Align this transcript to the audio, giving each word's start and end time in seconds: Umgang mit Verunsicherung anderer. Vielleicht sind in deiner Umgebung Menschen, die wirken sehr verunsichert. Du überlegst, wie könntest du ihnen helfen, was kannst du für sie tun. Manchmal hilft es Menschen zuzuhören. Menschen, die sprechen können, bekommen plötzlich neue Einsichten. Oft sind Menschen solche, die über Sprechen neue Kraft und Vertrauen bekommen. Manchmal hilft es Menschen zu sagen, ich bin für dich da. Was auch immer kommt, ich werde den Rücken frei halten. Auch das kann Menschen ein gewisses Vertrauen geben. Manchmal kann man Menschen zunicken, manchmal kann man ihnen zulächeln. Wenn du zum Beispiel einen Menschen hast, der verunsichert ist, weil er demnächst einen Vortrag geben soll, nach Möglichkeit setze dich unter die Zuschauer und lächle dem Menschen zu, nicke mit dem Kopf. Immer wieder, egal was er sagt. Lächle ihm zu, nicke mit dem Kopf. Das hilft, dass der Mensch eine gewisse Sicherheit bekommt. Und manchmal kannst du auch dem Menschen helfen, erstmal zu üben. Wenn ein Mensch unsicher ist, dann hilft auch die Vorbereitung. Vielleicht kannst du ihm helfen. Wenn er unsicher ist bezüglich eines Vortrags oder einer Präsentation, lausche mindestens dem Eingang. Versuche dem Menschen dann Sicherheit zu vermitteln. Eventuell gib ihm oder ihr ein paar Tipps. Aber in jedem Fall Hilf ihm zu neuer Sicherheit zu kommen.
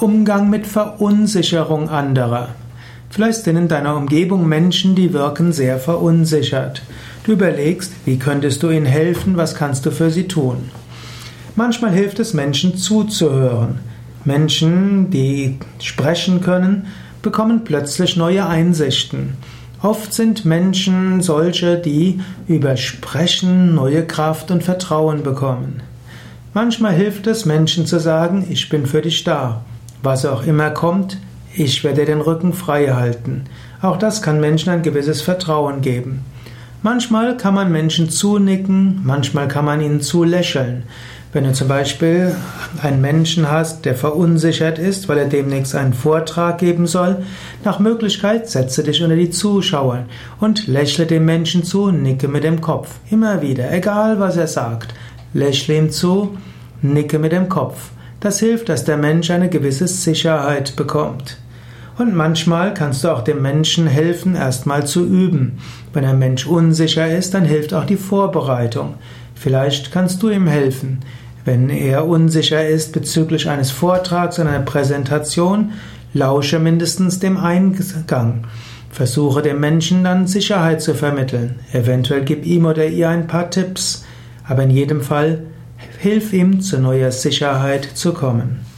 Umgang 0.00 0.48
mit 0.48 0.66
Verunsicherung 0.66 1.90
anderer. 1.90 2.48
Vielleicht 3.10 3.44
sind 3.44 3.56
in 3.56 3.68
deiner 3.68 3.96
Umgebung 3.96 4.48
Menschen, 4.48 4.94
die 4.94 5.12
wirken 5.12 5.52
sehr 5.52 5.78
verunsichert. 5.78 6.80
Du 7.24 7.32
überlegst, 7.32 7.92
wie 8.06 8.18
könntest 8.18 8.62
du 8.62 8.70
ihnen 8.70 8.86
helfen, 8.86 9.36
was 9.36 9.54
kannst 9.54 9.84
du 9.84 9.90
für 9.90 10.10
sie 10.10 10.26
tun. 10.26 10.70
Manchmal 11.54 11.92
hilft 11.92 12.18
es 12.18 12.32
Menschen 12.32 12.78
zuzuhören. 12.78 13.80
Menschen, 14.24 15.10
die 15.10 15.58
sprechen 15.80 16.40
können, 16.40 16.86
bekommen 17.20 17.64
plötzlich 17.64 18.16
neue 18.16 18.46
Einsichten. 18.46 19.34
Oft 19.82 20.14
sind 20.14 20.46
Menschen 20.46 21.20
solche, 21.20 21.76
die 21.76 22.20
über 22.48 22.78
Sprechen 22.78 23.74
neue 23.74 24.06
Kraft 24.06 24.50
und 24.50 24.64
Vertrauen 24.64 25.22
bekommen. 25.22 25.82
Manchmal 26.54 26.94
hilft 26.94 27.26
es 27.26 27.44
Menschen 27.44 27.84
zu 27.84 27.98
sagen, 28.00 28.46
ich 28.48 28.70
bin 28.70 28.86
für 28.86 29.02
dich 29.02 29.24
da. 29.24 29.62
Was 30.02 30.24
auch 30.24 30.44
immer 30.44 30.70
kommt, 30.70 31.18
ich 31.54 31.84
werde 31.84 32.04
den 32.04 32.20
Rücken 32.20 32.52
frei 32.52 32.88
halten. 32.88 33.44
Auch 33.82 33.96
das 33.96 34.22
kann 34.22 34.40
Menschen 34.40 34.70
ein 34.70 34.82
gewisses 34.82 35.20
Vertrauen 35.20 35.82
geben. 35.82 36.24
Manchmal 36.82 37.36
kann 37.36 37.52
man 37.52 37.70
Menschen 37.70 38.08
zunicken, 38.08 39.00
manchmal 39.04 39.48
kann 39.48 39.66
man 39.66 39.82
ihnen 39.82 40.00
zulächeln. 40.00 40.84
Wenn 41.32 41.44
du 41.44 41.52
zum 41.52 41.68
Beispiel 41.68 42.34
einen 42.82 43.00
Menschen 43.00 43.50
hast, 43.50 43.84
der 43.84 43.94
verunsichert 43.94 44.78
ist, 44.78 45.08
weil 45.08 45.18
er 45.18 45.26
demnächst 45.26 45.74
einen 45.74 45.92
Vortrag 45.92 46.58
geben 46.58 46.86
soll, 46.86 47.22
nach 47.62 47.78
Möglichkeit 47.78 48.48
setze 48.48 48.82
dich 48.82 49.02
unter 49.02 49.16
die 49.16 49.30
Zuschauer 49.30 50.06
und 50.40 50.66
lächle 50.66 51.06
dem 51.06 51.26
Menschen 51.26 51.62
zu, 51.62 51.90
nicke 51.90 52.26
mit 52.26 52.42
dem 52.42 52.60
Kopf. 52.60 52.96
Immer 53.10 53.42
wieder, 53.42 53.70
egal 53.70 54.18
was 54.18 54.36
er 54.36 54.48
sagt. 54.48 54.94
Lächle 55.34 55.76
ihm 55.76 55.90
zu, 55.90 56.38
nicke 56.82 57.18
mit 57.18 57.32
dem 57.32 57.48
Kopf. 57.48 57.90
Das 58.20 58.38
hilft, 58.38 58.68
dass 58.68 58.84
der 58.84 58.98
Mensch 58.98 59.30
eine 59.30 59.48
gewisse 59.48 59.88
Sicherheit 59.88 60.76
bekommt. 60.76 61.38
Und 61.96 62.14
manchmal 62.14 62.72
kannst 62.74 63.02
du 63.02 63.08
auch 63.08 63.22
dem 63.22 63.42
Menschen 63.42 63.86
helfen, 63.86 64.34
erstmal 64.34 64.86
zu 64.86 65.04
üben. 65.06 65.58
Wenn 65.92 66.04
ein 66.04 66.18
Mensch 66.18 66.46
unsicher 66.46 67.14
ist, 67.14 67.34
dann 67.34 67.44
hilft 67.44 67.74
auch 67.74 67.84
die 67.84 67.96
Vorbereitung. 67.96 68.94
Vielleicht 69.34 69.90
kannst 69.90 70.22
du 70.22 70.28
ihm 70.28 70.46
helfen. 70.46 71.00
Wenn 71.44 71.70
er 71.70 72.06
unsicher 72.06 72.66
ist 72.66 72.92
bezüglich 72.92 73.48
eines 73.48 73.70
Vortrags 73.70 74.38
oder 74.38 74.50
einer 74.50 74.60
Präsentation, 74.60 75.72
lausche 76.12 76.58
mindestens 76.58 77.20
dem 77.20 77.38
Eingang. 77.38 78.46
Versuche 78.90 79.40
dem 79.40 79.60
Menschen 79.60 80.04
dann 80.04 80.26
Sicherheit 80.26 80.82
zu 80.82 80.94
vermitteln. 80.94 81.60
Eventuell 81.72 82.22
gib 82.22 82.44
ihm 82.44 82.66
oder 82.66 82.86
ihr 82.86 83.08
ein 83.08 83.26
paar 83.26 83.50
Tipps. 83.50 84.04
Aber 84.46 84.62
in 84.64 84.70
jedem 84.70 85.00
Fall 85.00 85.44
Hilf 86.02 86.32
ihm 86.32 86.62
zu 86.62 86.78
neuer 86.78 87.12
Sicherheit 87.12 87.84
zu 87.84 88.14
kommen. 88.14 88.69